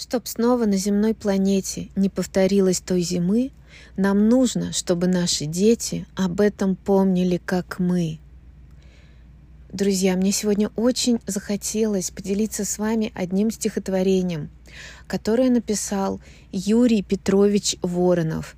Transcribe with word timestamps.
Чтоб 0.00 0.26
снова 0.26 0.64
на 0.64 0.78
земной 0.78 1.14
планете 1.14 1.90
не 1.94 2.08
повторилось 2.08 2.80
той 2.80 3.02
зимы, 3.02 3.50
нам 3.98 4.30
нужно, 4.30 4.72
чтобы 4.72 5.08
наши 5.08 5.44
дети 5.44 6.06
об 6.16 6.40
этом 6.40 6.74
помнили, 6.74 7.38
как 7.44 7.78
мы. 7.78 8.18
Друзья, 9.70 10.16
мне 10.16 10.32
сегодня 10.32 10.70
очень 10.74 11.20
захотелось 11.26 12.10
поделиться 12.10 12.64
с 12.64 12.78
вами 12.78 13.12
одним 13.14 13.50
стихотворением, 13.50 14.48
которое 15.06 15.50
написал 15.50 16.18
Юрий 16.50 17.02
Петрович 17.02 17.76
Воронов. 17.82 18.56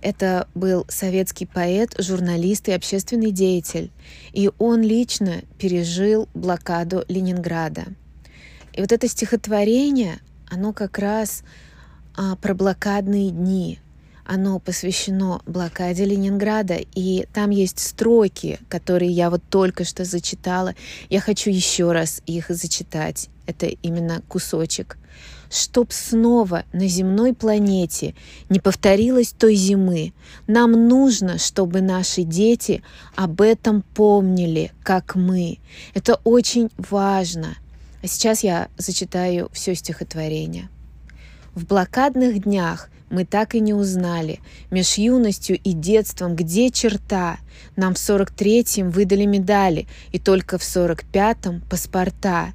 Это 0.00 0.48
был 0.54 0.86
советский 0.88 1.44
поэт, 1.44 1.96
журналист 1.98 2.66
и 2.68 2.72
общественный 2.72 3.30
деятель, 3.30 3.90
и 4.32 4.50
он 4.58 4.80
лично 4.80 5.42
пережил 5.58 6.30
блокаду 6.32 7.04
Ленинграда. 7.08 7.84
И 8.72 8.80
вот 8.80 8.90
это 8.90 9.06
стихотворение, 9.06 10.20
оно 10.50 10.72
как 10.72 10.98
раз 10.98 11.42
а, 12.16 12.36
про 12.36 12.54
блокадные 12.54 13.30
дни. 13.30 13.78
Оно 14.24 14.58
посвящено 14.58 15.40
блокаде 15.46 16.04
Ленинграда, 16.04 16.76
и 16.94 17.26
там 17.32 17.48
есть 17.48 17.78
строки, 17.78 18.60
которые 18.68 19.10
я 19.10 19.30
вот 19.30 19.42
только 19.48 19.84
что 19.84 20.04
зачитала. 20.04 20.74
Я 21.08 21.20
хочу 21.20 21.48
еще 21.48 21.92
раз 21.92 22.20
их 22.26 22.50
зачитать. 22.50 23.30
Это 23.46 23.66
именно 23.66 24.20
кусочек. 24.28 24.98
Чтоб 25.50 25.90
снова 25.94 26.64
на 26.74 26.88
земной 26.88 27.32
планете 27.32 28.14
не 28.50 28.60
повторилось 28.60 29.32
той 29.32 29.54
зимы, 29.54 30.12
нам 30.46 30.72
нужно, 30.88 31.38
чтобы 31.38 31.80
наши 31.80 32.22
дети 32.22 32.82
об 33.16 33.40
этом 33.40 33.80
помнили, 33.94 34.72
как 34.82 35.14
мы. 35.14 35.58
Это 35.94 36.20
очень 36.24 36.68
важно— 36.76 37.56
а 38.02 38.06
сейчас 38.06 38.44
я 38.44 38.68
зачитаю 38.76 39.50
все 39.52 39.74
стихотворение. 39.74 40.68
В 41.54 41.66
блокадных 41.66 42.44
днях 42.44 42.90
мы 43.10 43.24
так 43.24 43.54
и 43.54 43.60
не 43.60 43.74
узнали, 43.74 44.40
меж 44.70 44.98
юностью 44.98 45.58
и 45.58 45.72
детством, 45.72 46.36
где 46.36 46.70
черта. 46.70 47.38
Нам 47.76 47.94
в 47.94 47.98
сорок 47.98 48.30
третьем 48.30 48.90
выдали 48.90 49.24
медали, 49.24 49.86
и 50.12 50.18
только 50.18 50.58
в 50.58 50.64
сорок 50.64 51.04
пятом 51.04 51.62
паспорта. 51.68 52.52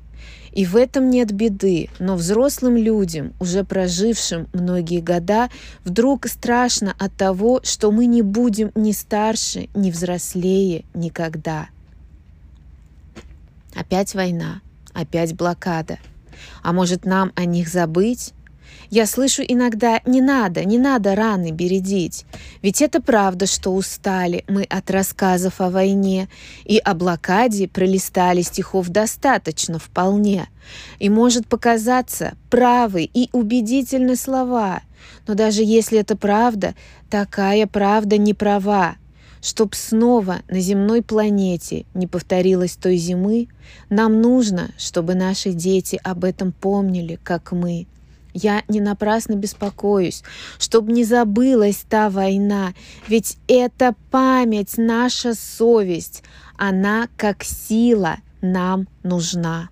И 0.51 0.65
в 0.65 0.75
этом 0.75 1.09
нет 1.09 1.31
беды, 1.31 1.89
но 1.97 2.15
взрослым 2.15 2.77
людям, 2.77 3.33
уже 3.39 3.63
прожившим 3.63 4.47
многие 4.53 5.01
года, 5.01 5.49
вдруг 5.83 6.27
страшно 6.27 6.93
от 6.99 7.15
того, 7.15 7.61
что 7.63 7.91
мы 7.91 8.05
не 8.05 8.21
будем 8.21 8.71
ни 8.75 8.91
старше, 8.91 9.67
ни 9.73 9.89
взрослее 9.89 10.85
никогда. 10.93 11.69
Опять 13.75 14.13
война. 14.13 14.61
Опять 14.93 15.35
блокада. 15.35 15.99
А 16.61 16.73
может, 16.73 17.05
нам 17.05 17.31
о 17.35 17.45
них 17.45 17.67
забыть? 17.67 18.33
Я 18.89 19.07
слышу 19.07 19.41
иногда 19.47 20.01
«не 20.05 20.21
надо, 20.21 20.63
не 20.65 20.77
надо 20.77 21.15
раны 21.15 21.51
бередить». 21.51 22.25
Ведь 22.61 22.81
это 22.81 23.01
правда, 23.01 23.47
что 23.47 23.73
устали 23.73 24.43
мы 24.47 24.63
от 24.63 24.91
рассказов 24.91 25.61
о 25.61 25.69
войне, 25.69 26.29
и 26.63 26.77
о 26.77 26.93
блокаде 26.93 27.67
пролистали 27.67 28.41
стихов 28.41 28.89
достаточно 28.89 29.79
вполне. 29.79 30.47
И 30.99 31.09
может 31.09 31.47
показаться 31.47 32.35
правы 32.49 33.09
и 33.11 33.29
убедительны 33.31 34.15
слова, 34.15 34.81
но 35.27 35.33
даже 35.33 35.63
если 35.63 35.99
это 35.99 36.15
правда, 36.15 36.75
такая 37.09 37.67
правда 37.67 38.17
не 38.17 38.33
права. 38.33 38.95
Чтоб 39.43 39.75
снова 39.75 40.41
на 40.47 40.61
земной 40.61 41.01
планете 41.01 41.85
не 41.93 42.07
повторилось 42.07 42.77
той 42.77 42.95
зимы, 42.95 43.49
нам 43.89 44.21
нужно, 44.21 44.71
чтобы 44.77 45.15
наши 45.15 45.51
дети 45.51 45.99
об 46.01 46.23
этом 46.23 46.53
помнили, 46.53 47.19
как 47.21 47.51
мы. 47.51 47.85
Я 48.33 48.63
не 48.69 48.79
напрасно 48.79 49.33
беспокоюсь, 49.35 50.23
чтобы 50.57 50.93
не 50.93 51.03
забылась 51.03 51.83
та 51.87 52.09
война, 52.09 52.73
ведь 53.09 53.37
это 53.49 53.93
память, 54.11 54.77
наша 54.77 55.35
совесть, 55.35 56.23
она 56.57 57.09
как 57.17 57.43
сила 57.43 58.19
нам 58.41 58.87
нужна. 59.03 59.69